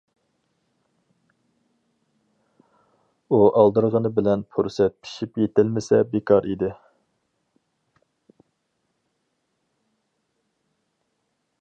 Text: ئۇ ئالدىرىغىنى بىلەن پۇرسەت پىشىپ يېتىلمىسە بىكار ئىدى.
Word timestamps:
ئۇ 3.29 3.39
ئالدىرىغىنى 3.59 4.13
بىلەن 4.15 4.45
پۇرسەت 4.55 4.95
پىشىپ 5.03 5.39
يېتىلمىسە 5.43 6.01
بىكار 6.15 6.51
ئىدى. 6.53 6.73